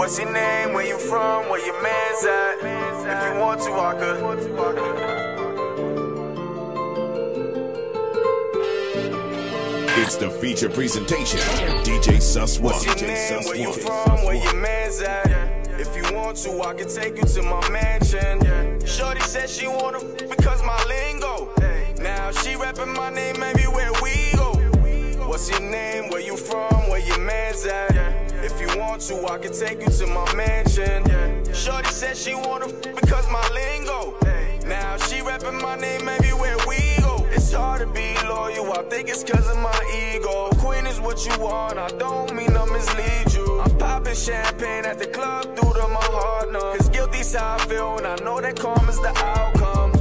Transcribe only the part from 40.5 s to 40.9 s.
Queen